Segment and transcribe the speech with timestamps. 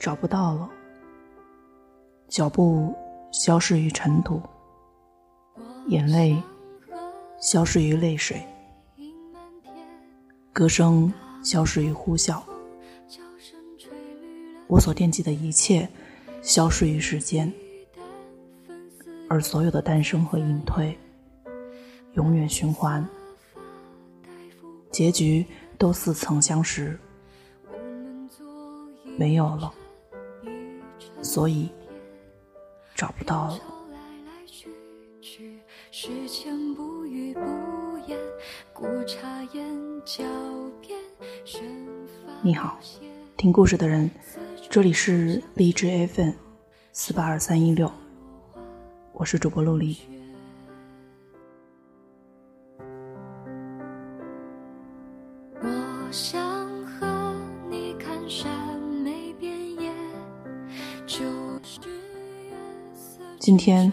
[0.00, 0.66] 找不到了，
[2.26, 2.96] 脚步
[3.30, 4.40] 消失于尘土，
[5.88, 6.42] 眼泪
[7.38, 8.42] 消失于泪水，
[10.54, 11.12] 歌声
[11.44, 12.42] 消失于呼啸，
[14.68, 15.86] 我所惦记的一切
[16.40, 17.52] 消失于时间，
[19.28, 20.98] 而所有的诞生和隐退，
[22.14, 23.06] 永远循环，
[24.90, 25.44] 结局
[25.76, 26.98] 都似曾相识，
[29.18, 29.74] 没有了。
[31.30, 31.68] 所以
[32.92, 33.60] 找不到了。
[42.42, 42.80] 你好，
[43.36, 44.10] 听故事的人，
[44.68, 46.32] 这里是荔枝 FM
[46.92, 47.88] 四八二三一六，
[49.12, 49.96] 我是主播陆离。
[63.50, 63.92] 今天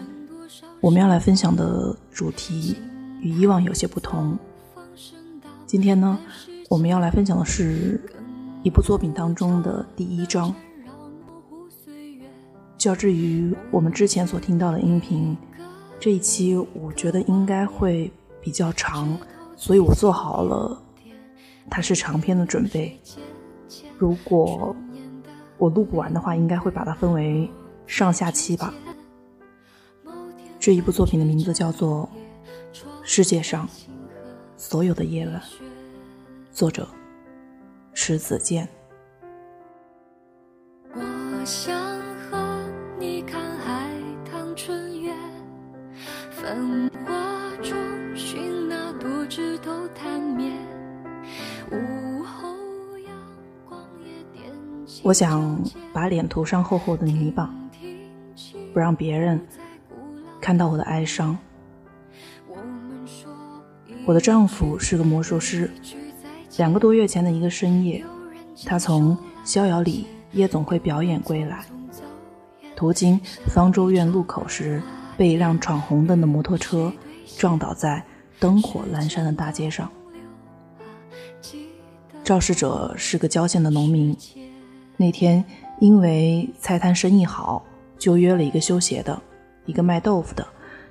[0.80, 2.76] 我们要来分享的主题
[3.20, 4.38] 与以往有些不同。
[5.66, 6.16] 今天呢，
[6.68, 8.00] 我们要来分享的是
[8.62, 10.54] 一部作品当中的第一章。
[12.76, 15.36] 较之于我们之前所听到的音频，
[15.98, 18.08] 这一期我觉得应该会
[18.40, 19.18] 比较长，
[19.56, 20.80] 所以我做好了
[21.68, 22.96] 它是长篇的准备。
[23.98, 24.76] 如果
[25.56, 27.50] 我录不完的话，应该会把它分为
[27.88, 28.72] 上下期吧。
[30.60, 32.08] 这一部作品的名字叫做
[33.04, 33.66] 《世界上
[34.56, 35.40] 所有的夜晚》，
[36.52, 36.86] 作者
[37.94, 38.68] 池子健。
[40.92, 41.80] 我想
[42.28, 43.88] 和你看海
[44.30, 45.14] 棠春月，
[46.30, 47.72] 繁华中
[48.16, 50.52] 寻那朵枝头探灭。
[51.70, 53.16] 午后阳
[53.68, 54.52] 光也点
[55.04, 57.48] 我想把脸涂上厚厚的泥巴，
[58.74, 59.40] 不让别人。
[60.40, 61.36] 看到我的哀伤。
[64.06, 65.70] 我的丈夫是个魔术师。
[66.56, 68.04] 两个多月前的一个深夜，
[68.64, 71.64] 他从逍遥里夜总会表演归来，
[72.74, 74.82] 途经方舟院路口时，
[75.16, 76.92] 被一辆闯红灯的摩托车
[77.36, 78.02] 撞倒在
[78.40, 79.90] 灯火阑珊的大街上。
[82.24, 84.16] 肇事者是个郊县的农民，
[84.96, 85.44] 那天
[85.80, 87.64] 因为菜摊生意好，
[87.98, 89.22] 就约了一个修鞋的。
[89.68, 90.46] 一个卖豆腐的，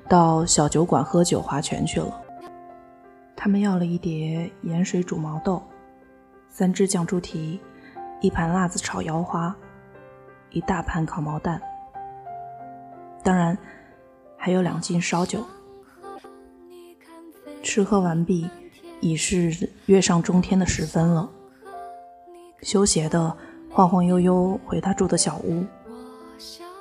[0.07, 2.21] 到小酒馆喝酒划拳去了。
[3.35, 5.63] 他们要了一碟盐水煮毛豆，
[6.47, 7.59] 三只酱猪蹄，
[8.21, 9.55] 一盘辣子炒腰花，
[10.51, 11.59] 一大盘烤毛蛋，
[13.23, 13.57] 当然
[14.37, 15.43] 还有两斤烧酒。
[17.63, 18.47] 吃喝完毕，
[19.01, 21.27] 已是月上中天的时分了。
[22.61, 23.35] 修鞋的
[23.71, 25.65] 晃晃悠悠回他住的小屋，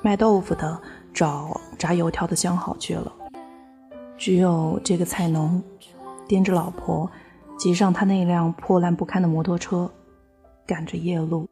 [0.03, 0.79] 卖豆腐的。
[1.17, 3.11] 找炸油条的相好去了，
[4.19, 5.63] 只有这个菜农
[6.29, 7.11] 掂着老婆，
[7.59, 9.91] 骑上他那辆破烂不堪的摩托车，
[10.67, 11.49] 赶着夜路。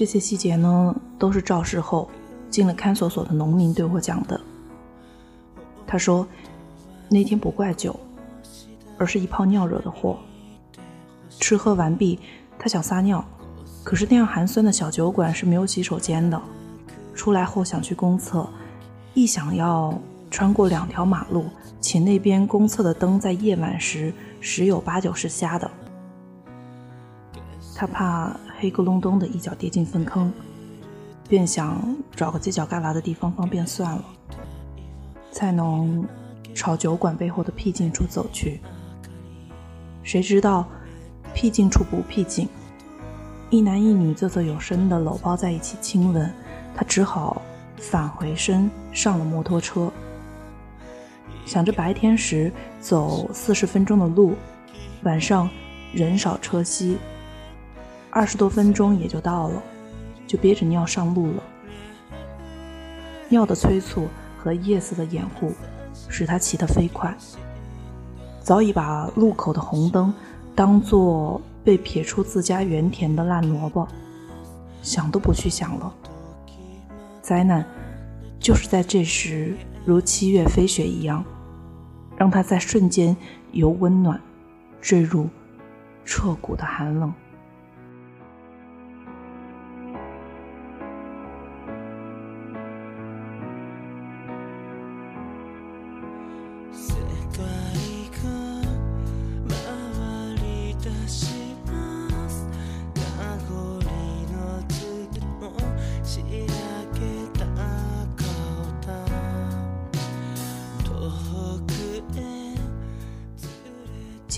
[0.00, 2.08] 这些细节呢，都是肇事后
[2.48, 4.40] 进了看守所的农民对我讲的。
[5.86, 6.26] 他说，
[7.10, 7.94] 那天不怪酒，
[8.96, 10.18] 而是一泡尿惹的祸。
[11.38, 12.18] 吃喝完毕，
[12.58, 13.22] 他想撒尿，
[13.84, 16.40] 可是那样寒酸的小酒馆是没有洗手间的。
[17.14, 18.48] 出来后想去公厕，
[19.12, 19.92] 一想要
[20.30, 21.44] 穿过两条马路，
[21.78, 25.70] 且那边公厕的灯在夜晚时十有八九是瞎的。
[27.74, 30.30] 他怕黑咕隆咚的一脚跌进粪坑，
[31.26, 34.04] 便想找个犄角旮旯的地方方便算了。
[35.32, 36.04] 菜农
[36.54, 38.60] 朝酒馆背后的僻静处走去，
[40.02, 40.68] 谁知道
[41.32, 42.46] 僻静处不僻静，
[43.48, 46.30] 一男一女啧啧有声的搂抱在一起亲吻，
[46.76, 47.40] 他只好
[47.78, 49.90] 返回身上了摩托车，
[51.46, 54.34] 想着白天时走四十分钟的路，
[55.04, 55.48] 晚上
[55.94, 56.98] 人少车稀。
[58.10, 59.62] 二十多分钟也就到了，
[60.26, 61.42] 就憋着尿上路了。
[63.28, 65.52] 尿的催促和夜色的掩护，
[66.08, 67.14] 使他骑得飞快，
[68.40, 70.12] 早已把路口的红灯
[70.56, 73.86] 当作被撇出自家园田的烂萝卜，
[74.82, 75.94] 想都不去想了。
[77.22, 77.64] 灾难
[78.40, 79.54] 就是在这时，
[79.84, 81.24] 如七月飞雪一样，
[82.16, 83.16] 让他在瞬间
[83.52, 84.20] 由温暖
[84.80, 85.28] 坠入
[86.04, 87.14] 彻骨的寒冷。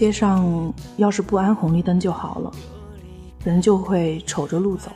[0.02, 2.50] 街上要是不安红绿灯就好了，
[3.44, 4.90] 人就会瞅着路走。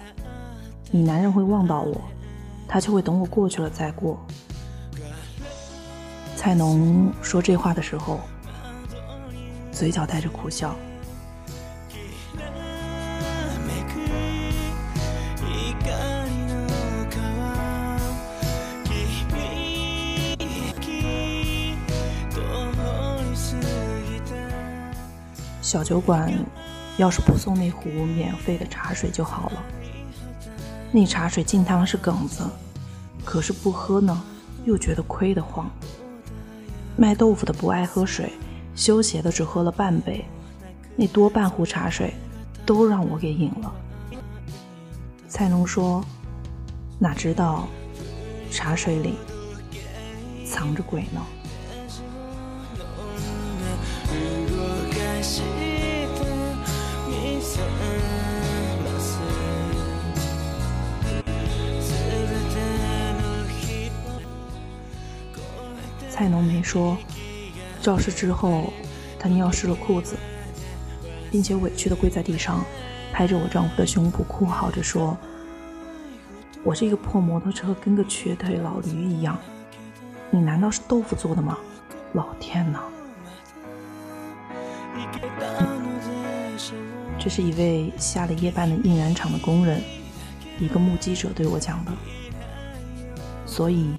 [0.91, 2.01] 你男人会望到我，
[2.67, 4.19] 他就会等我过去了再过。
[6.35, 8.19] 菜农说这话的时候，
[9.71, 10.75] 嘴角带着苦笑。
[25.77, 26.33] 小酒馆
[26.97, 29.63] 要是不送那壶免费的茶水就好了。
[30.91, 32.45] 那茶水净他妈是梗子，
[33.27, 34.23] 可是不喝呢，
[34.65, 35.71] 又觉得亏得慌。
[36.97, 38.33] 卖豆腐的不爱喝水，
[38.75, 40.25] 修鞋的只喝了半杯，
[40.97, 42.15] 那多半壶茶水
[42.65, 43.71] 都让我给饮了。
[45.29, 46.03] 菜农说
[46.99, 47.69] ：“哪知道
[48.51, 49.17] 茶水里
[50.47, 51.21] 藏着鬼呢。”
[66.17, 66.97] 菜农没说，
[67.83, 68.73] 肇事之后，
[69.19, 70.17] 他尿湿了裤子，
[71.31, 72.65] 并且委屈的跪在地上，
[73.13, 75.15] 拍着我丈夫的胸脯哭嚎着说
[76.65, 79.37] ：“我这个破摩托车跟个瘸腿老驴一样，
[80.31, 81.59] 你难道是豆腐做的吗？
[82.15, 82.81] 老天呐！”
[87.21, 89.83] 这是一位下了夜班的印染厂的工人，
[90.59, 91.93] 一个目击者对我讲的，
[93.45, 93.95] 所以。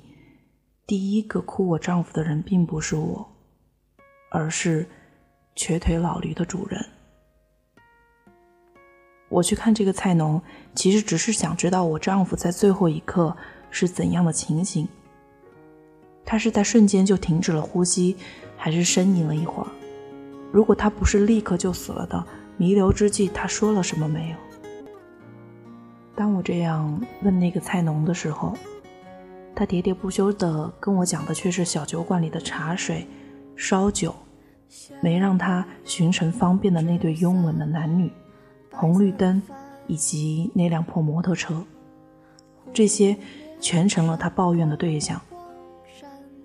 [0.88, 3.30] 第一个哭我丈夫的人并不是我，
[4.32, 4.88] 而是
[5.54, 6.82] 瘸腿老驴的主人。
[9.28, 10.42] 我去看这个菜农，
[10.74, 13.36] 其实只是想知道我丈夫在最后一刻
[13.70, 14.88] 是怎样的情形。
[16.24, 18.16] 他是在瞬间就停止了呼吸，
[18.56, 19.68] 还是呻吟了一会儿？
[20.54, 22.26] 如果他不是立刻就死了的，
[22.56, 24.38] 弥留之际他说了什么没有？
[26.16, 28.58] 当我这样问那个菜农的时候。
[29.58, 33.08] 他喋喋不休的跟我讲的却是小酒馆里的茶水、
[33.56, 34.14] 烧酒，
[35.02, 38.12] 没让他寻成方便的那对拥吻的男女、
[38.72, 39.42] 红绿灯
[39.88, 41.60] 以及那辆破摩托车，
[42.72, 43.18] 这些
[43.60, 45.20] 全成了他抱怨的对象。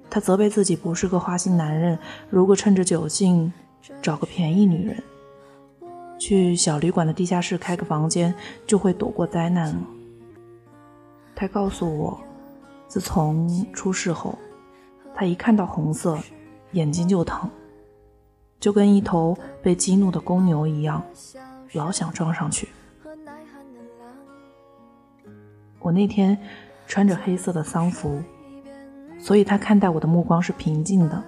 [0.08, 1.98] 他责备自己不是个花心男人，
[2.30, 3.52] 如果趁着酒劲
[4.00, 5.02] 找个便宜女人，
[6.18, 8.34] 去小旅馆的地下室开个房间，
[8.66, 9.82] 就会躲过灾难了。
[11.34, 12.18] 他告诉我。
[12.92, 14.38] 自从出事后，
[15.14, 16.18] 他一看到红色，
[16.72, 17.48] 眼睛就疼，
[18.60, 21.02] 就跟一头被激怒的公牛一样，
[21.72, 22.68] 老想撞上去。
[25.78, 26.36] 我那天
[26.86, 28.22] 穿着黑色的丧服，
[29.18, 31.24] 所以他看待我的目光是平静的。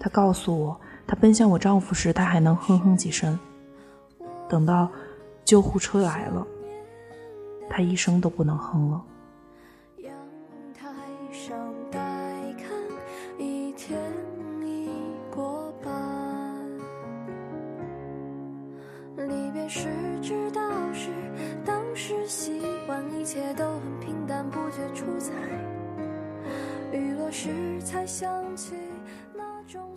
[0.00, 3.38] 他告诉我，他奔向我丈夫时，他还能哼哼几声，
[4.48, 4.90] 等到
[5.44, 6.46] 救护车来了，
[7.68, 9.04] 他一声都不能哼了。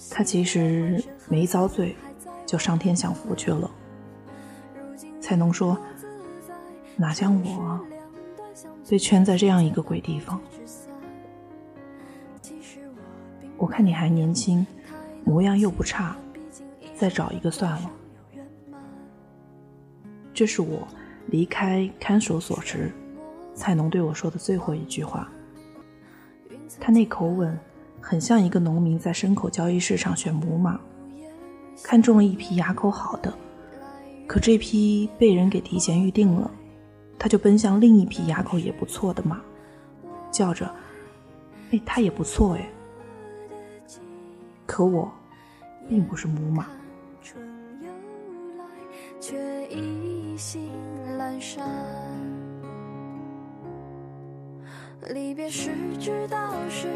[0.10, 1.96] 他其实没遭罪，
[2.46, 3.70] 就上天享福去了。
[5.20, 5.78] 菜农说
[6.96, 7.80] ：“哪像我，
[8.90, 10.40] 被圈在这样一个鬼地方。
[13.58, 14.66] 我看你还年轻，
[15.24, 16.16] 模样又不差，
[16.96, 17.92] 再找一个算了。”
[20.34, 20.88] 这是我
[21.28, 22.92] 离开看守所时，
[23.54, 25.30] 蔡农对我说的最后一句话。
[26.80, 27.58] 他那口吻。
[28.08, 30.80] 很像一个农民在牲口交易市场选母马，
[31.82, 33.34] 看中了一匹牙口好的，
[34.28, 36.52] 可这匹被人给提前预定了，
[37.18, 39.42] 他就奔向另一匹牙口也不错的马，
[40.30, 40.70] 叫着
[41.74, 42.70] ：“哎，他也不错哎。”
[44.68, 45.12] 可我
[45.90, 46.68] 并不是母马。
[55.14, 55.70] 离别时
[56.00, 56.88] 知道是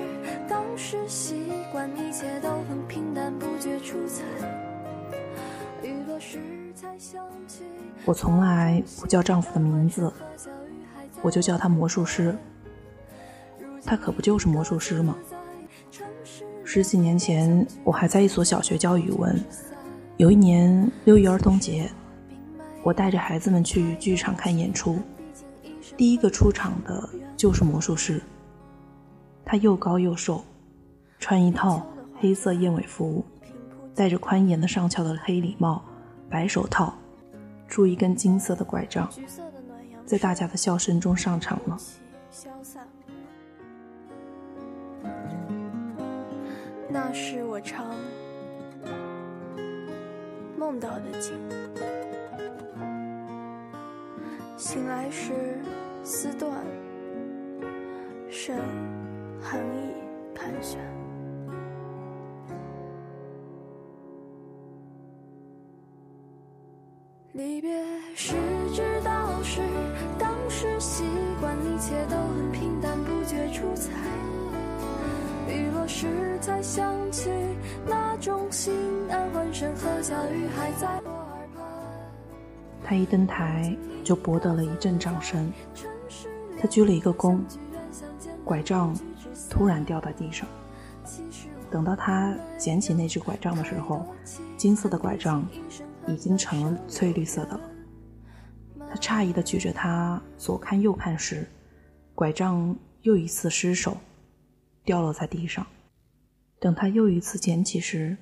[0.47, 4.23] 当时习惯，一切都很平淡，不觉出彩。
[5.83, 6.39] 雨落时
[6.73, 7.63] 才想起。
[8.05, 10.11] 我从来不叫丈夫的名字，
[11.21, 12.35] 我就叫他魔术师。
[13.85, 15.15] 他可不就是魔术师吗？
[16.63, 19.39] 十几年前，我还在一所小学教语文。
[20.17, 21.89] 有一年六一儿童节，
[22.83, 24.99] 我带着孩子们去剧场看演出。
[25.97, 27.09] 第一个出场的。
[27.39, 28.21] 就是魔术师，
[29.45, 30.43] 他又高又瘦，
[31.19, 31.81] 穿一套
[32.17, 33.23] 黑色燕尾服，
[33.95, 35.81] 戴着宽檐的上翘的黑礼帽、
[36.29, 36.93] 白手套，
[37.65, 39.09] 拄一根金色的拐杖，
[40.05, 41.77] 在大家的笑声中上场了。
[46.89, 47.95] 那是我常
[50.57, 51.33] 梦到的景，
[54.57, 55.57] 醒来时
[56.11, 56.51] 丝断，
[58.31, 58.57] 甚
[59.39, 59.93] 寒意
[60.33, 60.79] 盘旋。
[67.33, 67.71] 离别
[68.15, 68.33] 时
[68.73, 69.61] 知道是
[70.17, 71.03] 当时习
[71.39, 73.91] 惯，一切都很平淡，不觉出彩。
[75.47, 76.07] 雨落时
[76.41, 77.29] 才想起
[77.85, 78.73] 那种心
[79.11, 81.63] 安，欢声和笑语还在我耳畔。
[82.83, 85.51] 他一登台就博得了一阵掌声。
[86.59, 87.39] 他鞠了一个躬，
[88.43, 88.93] 拐杖
[89.49, 90.47] 突然掉在地上。
[91.71, 94.05] 等到他捡起那只拐杖的时候，
[94.57, 95.47] 金色的拐杖。
[96.07, 97.61] 已经成了翠绿色的了。
[98.89, 101.47] 他诧异地举着它左看右看时，
[102.15, 103.95] 拐杖又一次失手，
[104.83, 105.63] 掉落在地上。
[106.59, 108.17] 等他又一次捡起时，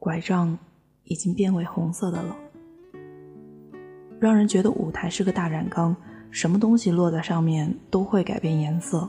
[0.00, 0.58] 拐杖
[1.04, 2.36] 已经变为红色的了。
[4.18, 5.94] 让人觉得舞台是个大染缸，
[6.34, 9.08] 什么东西落在上面都会改变颜色。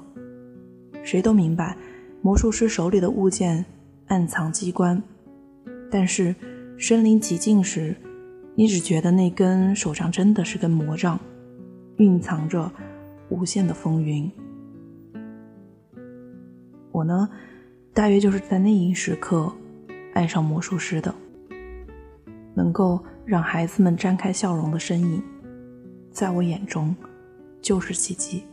[1.02, 1.76] 谁都明白，
[2.22, 3.66] 魔术师手里的物件
[4.06, 5.02] 暗藏机关，
[5.90, 6.34] 但是。
[6.78, 7.96] 身临其境时，
[8.54, 11.18] 你只觉得那根手杖真的是根魔杖，
[12.00, 12.70] 蕴藏着
[13.30, 14.30] 无限的风云。
[16.92, 17.30] 我呢，
[17.94, 19.50] 大约就是在那一时刻
[20.14, 21.16] 爱上魔术师的。
[22.54, 25.24] 能够让孩子们绽开笑容的身影，
[26.12, 26.94] 在我眼中
[27.66, 28.44] 就是奇迹。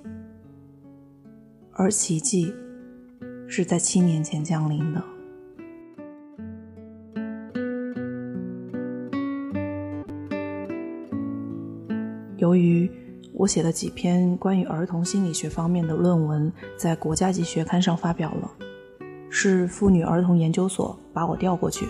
[1.73, 2.51] 而奇迹
[3.47, 5.05] 是在七年前降临的。
[12.39, 12.91] 由于
[13.35, 18.51] 我写了几篇关于儿童心理学方面的论文，在国家级学刊上发表了，
[19.29, 21.87] 是妇女儿童研究所把我调过去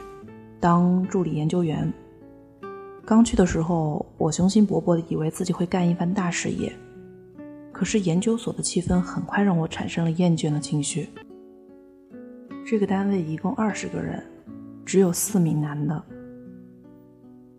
[0.59, 1.91] 当助理研究员。
[3.05, 6.73] 刚去的时候，我雄心勃勃的以为自己会干一番大事业，
[7.83, 11.09] 可是研究所的气氛很快让我产生了厌倦的情绪。
[12.65, 14.23] 这个单位一共二十个人，
[14.87, 16.01] 只有四名男的。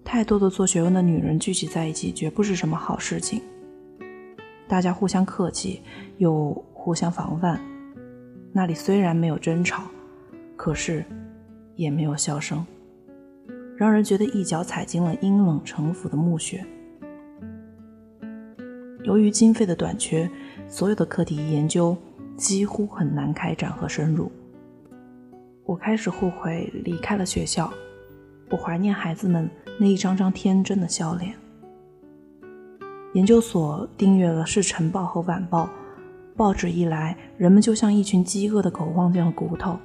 [0.02, 3.42] 太多的做学问的女人聚集在一起，绝不是什么好事情。
[4.66, 5.82] 大家互相客气，
[6.20, 7.60] 又互相防范。
[8.54, 9.84] 那里虽然没有争吵，
[10.56, 11.04] 可是
[11.76, 12.66] 也没有笑声，
[13.76, 16.66] 让人觉得一脚踩进了阴冷城府的墓穴。
[19.04, 20.30] 由于经费的短缺，
[20.70, 21.96] 所有的课题研究
[22.38, 24.32] 几乎很难开展和深入。
[25.66, 27.72] 我开始后悔离开了学校。
[28.50, 31.34] 我怀念孩子们那一张张天真的笑脸。
[33.14, 35.66] 研究所订阅了《是晨报》和《晚报》，
[36.38, 39.78] 报纸一来，人们就像一群饥饿的狗望见了骨头，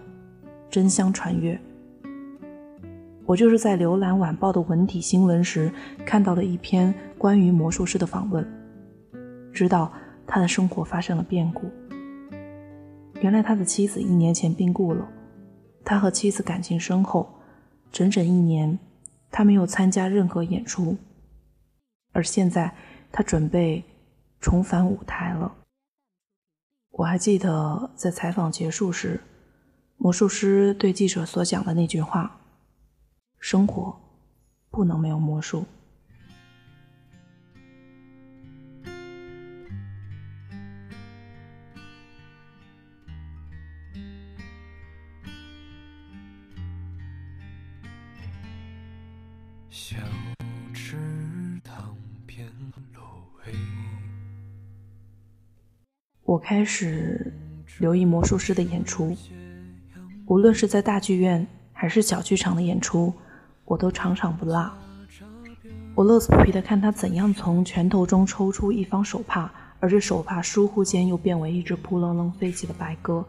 [0.71, 1.59] 争相传阅。
[3.27, 5.71] 我就是在浏览《晚报》的文体新闻时，
[6.07, 8.47] 看到了一篇关于魔术师的访问，
[9.59, 9.93] 知道
[10.25, 11.69] 他的生活发生了变故。
[13.21, 15.05] 原来他的妻子一年前病故了，
[15.85, 17.29] 他和妻子感情深厚。
[17.91, 18.79] 整整一年，
[19.33, 20.97] 他没有参加任何演出，
[22.13, 22.73] 而现在
[23.11, 23.83] 他准备
[24.41, 25.53] 重返舞台了。
[26.93, 29.21] 我还记得在采访结束时，
[29.97, 32.41] 魔术师对记者所讲的那句话
[33.41, 33.99] ：“生活
[34.71, 35.65] 不能没有魔术。”
[49.89, 49.97] 小
[50.75, 50.99] 池
[51.65, 52.47] 塘边
[56.25, 57.33] 我开始
[57.79, 59.17] 留意魔术师的演出，
[60.27, 63.15] 无论是在大剧院还是小剧场的演出，
[63.65, 64.71] 我都场场不落。
[65.95, 73.25] 我乐此不疲地看他怎样从拳头中抽出一方手帕，而这手帕疏忽间又变为一只扑棱棱飞起的白鸽；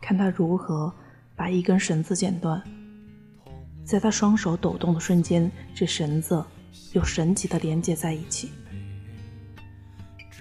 [0.00, 0.90] 看他如何
[1.36, 2.62] 把一根绳子剪断。
[3.84, 6.44] 在他双手抖动的瞬间，这绳子
[6.92, 8.50] 又神奇的连接在一起。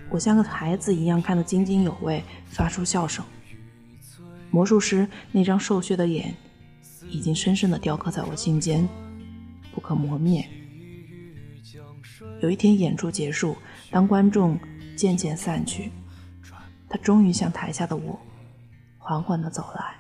[0.10, 3.24] 我像个孩子一样看得津津有味，发出笑声。
[4.50, 6.36] 魔术师那张瘦削的脸，
[7.10, 8.88] 已经深深的雕刻在我心间，
[9.74, 10.45] 不可磨灭。
[12.41, 13.55] 有一天演出结束，
[13.89, 14.60] 当观众
[14.95, 15.91] 渐渐散去，
[16.89, 18.19] 他终于向台下的我
[18.98, 19.95] 缓缓的走来。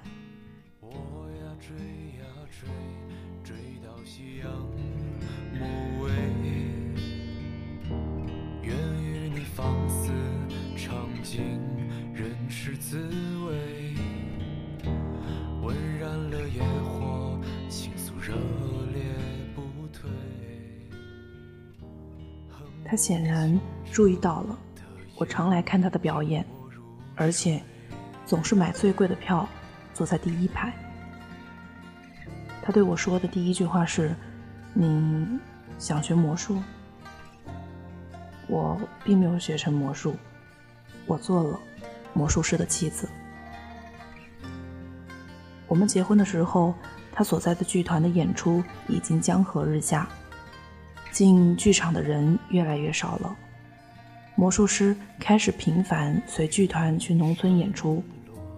[22.91, 23.57] 他显然
[23.89, 24.57] 注意到了，
[25.15, 26.45] 我常来看他的表演，
[27.15, 27.63] 而且
[28.25, 29.47] 总是买最贵的票，
[29.93, 30.73] 坐在第一排。
[32.61, 34.13] 他对我说的第一句话是
[34.75, 35.25] ：“你
[35.79, 36.61] 想学魔术？”
[38.49, 40.17] 我并没有学成魔术，
[41.05, 41.57] 我做了
[42.13, 43.07] 魔术师的妻子。
[45.65, 46.73] 我们结婚的时候，
[47.13, 50.09] 他所在的剧团的演出已经江河日下。
[51.11, 53.35] 进剧场的人越来越少了，
[54.35, 58.01] 魔术师开始频繁随剧团去农村演出。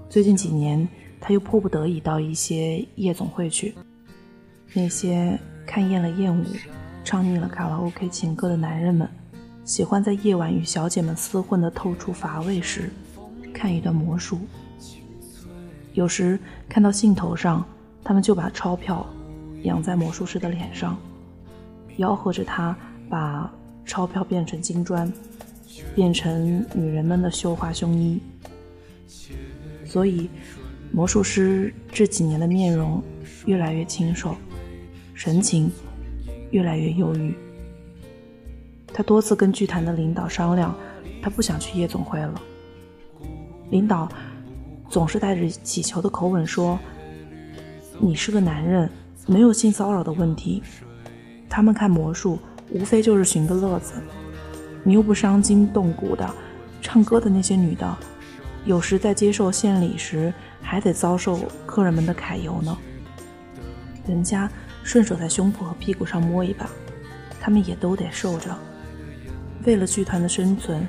[0.07, 0.87] 最近几年，
[1.19, 3.73] 他又迫不得已到一些夜总会去。
[4.71, 6.45] 那些看厌了艳舞、
[7.03, 9.09] 唱腻了卡拉 OK 情歌的男人们，
[9.65, 12.91] 喜欢在夜晚与小姐们厮混的透出乏味时，
[13.51, 14.39] 看一段魔术。
[15.93, 17.65] 有时看到兴头上，
[18.03, 19.05] 他们就把钞票
[19.63, 20.95] 扬在魔术师的脸上。
[21.97, 22.75] 吆喝着他
[23.09, 23.51] 把
[23.85, 25.11] 钞票变成金砖，
[25.93, 28.19] 变成女人们的绣花胸衣。
[29.85, 30.29] 所以，
[30.91, 33.03] 魔术师这几年的面容
[33.45, 34.35] 越来越清瘦，
[35.13, 35.71] 神情
[36.51, 37.35] 越来越忧郁。
[38.87, 40.75] 他多次跟剧团的领导商量，
[41.21, 42.41] 他不想去夜总会了。
[43.69, 44.07] 领导
[44.89, 46.79] 总是带着乞求的口吻说
[47.99, 48.89] ：“你是个男人，
[49.25, 50.61] 没有性骚扰的问题。”
[51.55, 52.39] 他们看魔术，
[52.71, 53.93] 无非就是寻个乐子。
[54.81, 56.27] 你又不伤筋动骨的，
[56.81, 57.95] 唱歌的那些女的，
[58.65, 62.75] 有时在接受献礼时，还得遭受客人们的揩油呢。
[64.07, 64.49] 人家
[64.83, 66.67] 顺手在胸脯和屁股上摸一把，
[67.39, 68.49] 他们也都得受着。
[69.63, 70.87] 为了剧团的生存，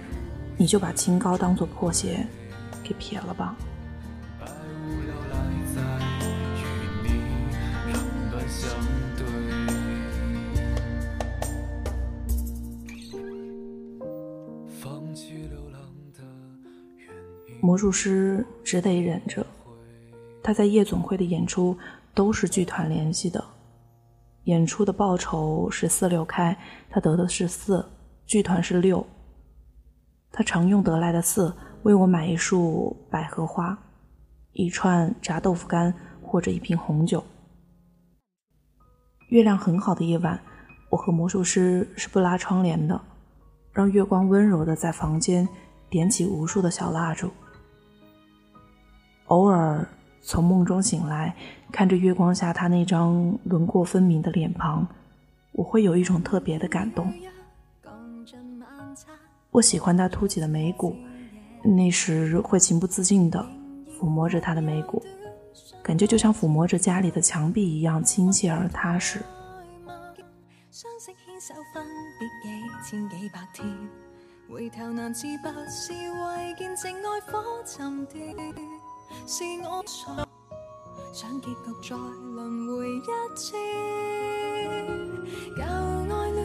[0.56, 2.26] 你就把清高当做破鞋，
[2.82, 3.54] 给撇了吧。
[17.64, 19.44] 魔术师只得忍着，
[20.42, 21.74] 他在夜总会的演出
[22.12, 23.42] 都是剧团联系的，
[24.42, 26.54] 演出的报酬是四六开，
[26.90, 27.82] 他得的是四，
[28.26, 29.06] 剧团是六。
[30.30, 31.50] 他常用得来的四
[31.84, 33.78] 为我买一束百合花，
[34.52, 37.24] 一串炸豆腐干或者一瓶红酒。
[39.30, 40.38] 月亮很好的夜晚，
[40.90, 43.00] 我和魔术师是不拉窗帘的，
[43.72, 45.48] 让月光温柔的在房间
[45.88, 47.30] 点起无数的小蜡烛。
[49.26, 49.86] 偶尔
[50.22, 51.34] 从梦中醒来，
[51.72, 54.86] 看着月光下他那张轮廓分明的脸庞，
[55.52, 57.12] 我会有一种特别的感动。
[59.50, 60.96] 我喜欢他凸起的眉骨，
[61.62, 63.44] 那时会情不自禁地
[63.98, 65.02] 抚摸着他的眉骨，
[65.82, 69.20] 感觉就像抚摸着家里的墙壁一样亲切而踏实。
[74.46, 78.83] 回头难自拔，是为见证爱火沉断。
[79.26, 80.26] 是我错，
[81.12, 83.00] 想结局再轮回一
[83.34, 83.56] 次。
[85.56, 86.44] 旧爱恋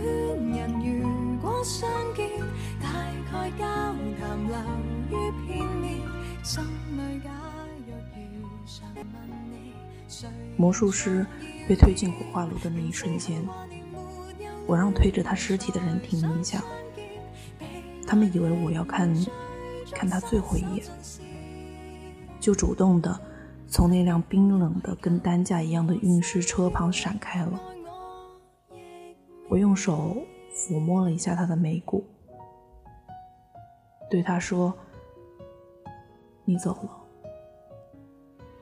[0.50, 2.30] 人如果相见，
[2.82, 2.88] 大
[3.32, 3.66] 概交
[4.18, 4.54] 谈留
[5.10, 5.12] 于
[5.46, 5.88] 片面，
[6.44, 7.30] 心里假
[7.86, 9.04] 若如常问
[9.52, 9.54] 你。
[10.56, 11.26] 魔术师
[11.68, 13.46] 被推进火化炉的那一瞬间，
[14.66, 16.64] 我让推着他尸体的人停一下，
[18.08, 19.14] 他们以为我要看
[19.92, 20.86] 看他最后一眼。
[22.50, 23.22] 就主动的
[23.68, 27.62] 从那辆冰冷的跟担架一样的运尸车旁闪开了。
[29.48, 30.18] 我用手
[30.52, 32.04] 抚摸了一下他的眉骨，
[34.10, 34.76] 对他说
[36.44, 36.90] ：“你走了，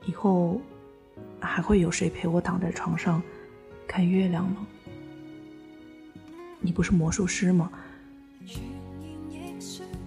[0.04, 0.60] 以后
[1.40, 3.22] 还会有谁陪我躺在床上
[3.86, 4.66] 看月亮吗？
[6.60, 7.72] 你不是魔术师吗？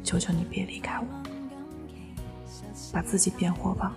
[0.04, 1.06] 求求你别离开我。”
[2.92, 3.94] 把自己变活吧，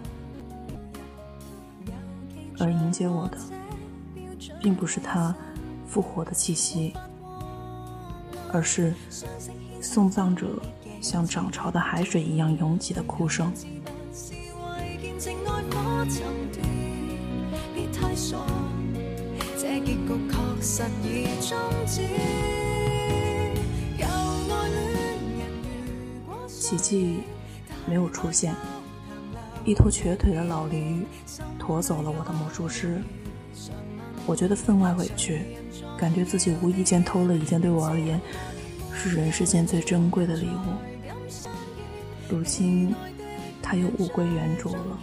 [2.58, 3.38] 而迎接我的，
[4.60, 5.34] 并不是他
[5.86, 6.94] 复活的气息，
[8.52, 8.94] 而是
[9.80, 10.60] 送葬者
[11.00, 13.52] 像涨潮的海水一样涌起的哭声。
[26.48, 27.22] 奇迹
[27.86, 28.54] 没有出现。
[29.64, 31.06] 一头瘸腿的老驴
[31.58, 33.00] 驮走了我的魔术师，
[34.26, 35.40] 我觉得分外委屈，
[35.98, 38.20] 感觉自己无意间偷了一件对我而言
[38.92, 41.38] 是人世间最珍贵的礼物。
[42.28, 42.94] 如今，
[43.62, 44.98] 他又物归原主了。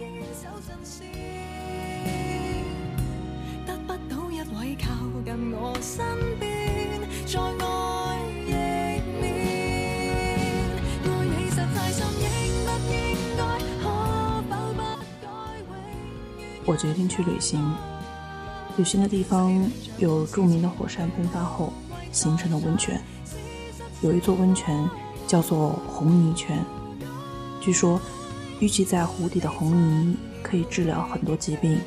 [16.72, 17.62] 我决定去旅行。
[18.78, 21.70] 旅行的地方有著名的火山喷发后
[22.10, 22.98] 形成的温泉，
[24.00, 24.88] 有一座温泉
[25.26, 26.58] 叫做红泥泉。
[27.60, 28.00] 据说，
[28.60, 31.78] 淤积在湖底的红泥可以治疗很多疾病，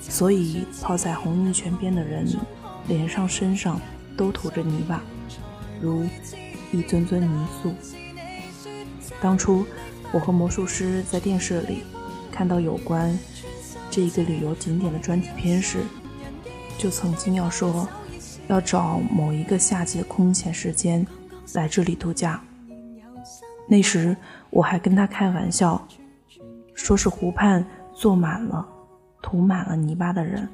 [0.00, 2.24] 所以泡在红泥泉边的人
[2.86, 3.80] 脸上、身上
[4.16, 5.02] 都涂着泥巴，
[5.80, 6.06] 如
[6.70, 7.74] 一尊尊泥塑。
[9.20, 9.66] 当初
[10.12, 11.82] 我和魔术师在电视里
[12.30, 13.18] 看到有关。
[13.94, 15.84] 这一个旅游景点的专题片时，
[16.76, 17.88] 就曾经要说
[18.48, 21.06] 要找某一个夏季的空闲时间
[21.52, 22.42] 来这里度假。
[23.68, 24.16] 那时
[24.50, 25.80] 我还跟他开玩笑，
[26.74, 28.66] 说是湖畔坐满了
[29.22, 30.48] 涂满了泥巴的人，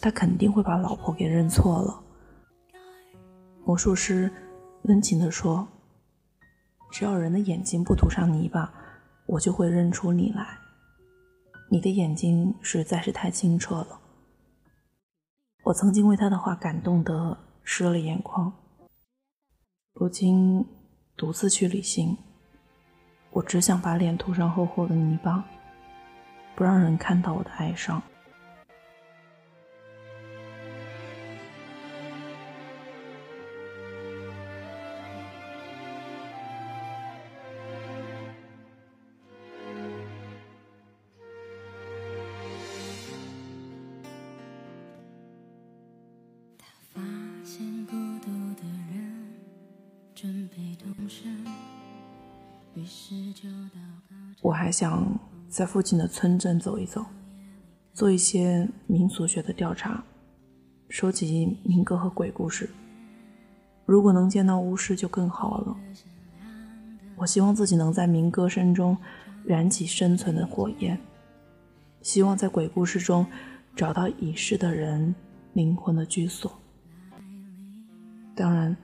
[0.00, 2.00] 他肯定会把老婆给认错了。
[3.64, 4.30] 魔术师
[4.82, 5.66] 温情地说
[6.92, 8.72] ：“只要人的眼睛不涂上泥巴，
[9.26, 10.46] 我就会认出你来。”
[11.70, 14.00] 你的眼睛实在是太清澈了，
[15.64, 18.50] 我曾经为他的话感动得湿了眼眶。
[19.92, 20.66] 如今
[21.14, 22.16] 独自去旅行，
[23.30, 25.44] 我只想把脸涂上厚厚的泥巴，
[26.56, 28.02] 不让人看到我的哀伤。
[54.78, 57.04] 想在附近的村镇走一走，
[57.92, 60.04] 做一些民俗学的调查，
[60.88, 62.70] 收集民歌和鬼故事。
[63.86, 65.76] 如果能见到巫师就更好了。
[67.16, 68.96] 我希望自己能在民歌声中
[69.44, 70.96] 燃起生存的火焰，
[72.00, 73.26] 希望在鬼故事中
[73.74, 75.12] 找到已逝的人
[75.54, 76.56] 灵魂的居所。
[78.36, 78.76] 当然，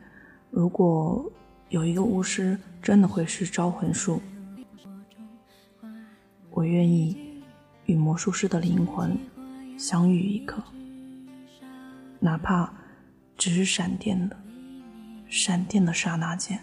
[0.51, 1.25] 如果
[1.69, 4.21] 有一个巫师真的会是招魂术。
[6.55, 7.43] 我愿意
[7.87, 9.19] 与魔术师的灵魂
[9.77, 10.63] 相遇一刻，
[12.21, 12.73] 哪怕
[13.37, 14.37] 只是闪电的、
[15.29, 16.63] 闪电的刹那间。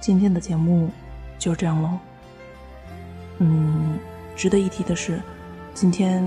[0.00, 0.88] 今天的节目
[1.38, 1.98] 就这样喽。
[3.38, 3.98] 嗯，
[4.34, 5.20] 值得一提的是，
[5.74, 6.26] 今天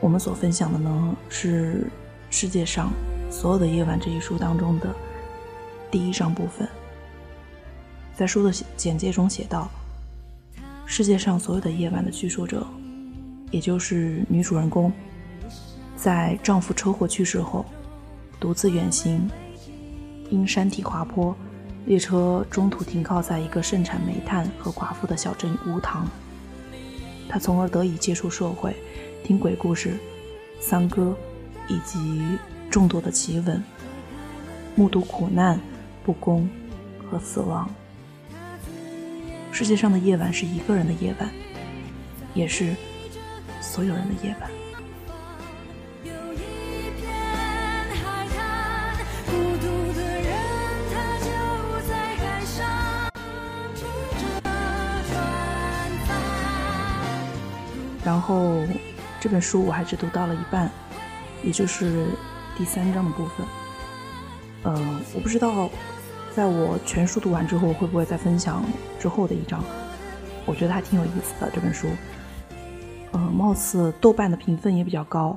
[0.00, 1.86] 我们所分享的呢是
[2.30, 2.90] 世界上
[3.30, 4.92] 所有的夜晚这一书当中的
[5.88, 6.68] 第一章部分。
[8.16, 9.70] 在书的简介中写道：
[10.84, 12.66] 世界上所有的夜晚的叙述者，
[13.52, 14.92] 也就是女主人公，
[15.96, 17.64] 在丈夫车祸去世后，
[18.40, 19.30] 独自远行，
[20.28, 21.34] 因山体滑坡。
[21.84, 26.06] 列车中途停靠在一个盛产煤炭和寡妇的小镇乌塘，
[27.28, 28.74] 他从而得以接触社会，
[29.24, 29.98] 听鬼故事、
[30.60, 31.16] 丧歌，
[31.68, 32.22] 以及
[32.70, 33.62] 众多的奇闻，
[34.76, 35.58] 目睹苦难、
[36.04, 36.48] 不公
[37.10, 37.68] 和死亡。
[39.50, 41.28] 世界上的夜晚是一个人的夜晚，
[42.32, 42.74] 也是
[43.60, 44.48] 所有人的夜晚。
[58.22, 58.56] 后，
[59.20, 60.70] 这本书我还只读到了一半，
[61.42, 62.06] 也就是
[62.56, 63.46] 第三章的部分。
[64.64, 65.68] 嗯，我不知道
[66.34, 68.64] 在我全书读完之后会不会再分享
[68.98, 69.62] 之后的一章，
[70.46, 71.88] 我觉得还挺有意思的这本书。
[73.10, 75.36] 呃，貌似豆瓣的评分也比较高。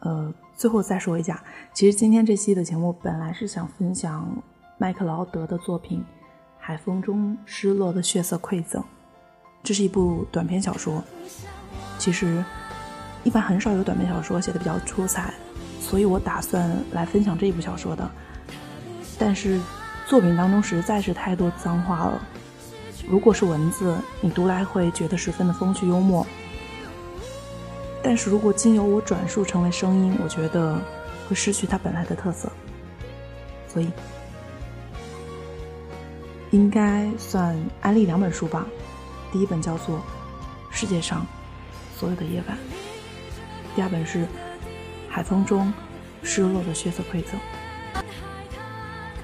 [0.00, 4.30] 呃，最后再说一下，其实今天这期的节目本来是想分享
[4.76, 6.00] 麦克劳德的作品
[6.58, 8.82] 《海风中失落的血色馈赠》，
[9.62, 11.02] 这是一部短篇小说。
[11.98, 12.44] 其实，
[13.24, 15.34] 一般很少有短篇小说写的比较出彩，
[15.80, 18.08] 所以我打算来分享这一部小说的。
[19.18, 19.60] 但是，
[20.06, 22.22] 作品当中实在是太多脏话了。
[23.08, 26.24] 如果是文字，你读来会觉得十分的风趣幽默；
[28.02, 30.78] 但是如果经由我转述成为声音，我觉得
[31.28, 32.50] 会失去它本来的特色。
[33.66, 33.90] 所以，
[36.52, 38.66] 应该算安利两本书吧。
[39.32, 39.98] 第一本叫做
[40.70, 41.26] 《世界上
[41.96, 42.56] 所有的夜晚》，
[43.76, 44.24] 第二本是
[45.08, 45.72] 《海风中
[46.22, 47.38] 失落的血色馈赠》。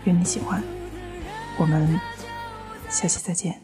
[0.05, 0.63] 愿你喜欢，
[1.57, 1.99] 我们
[2.91, 3.64] 下期再见。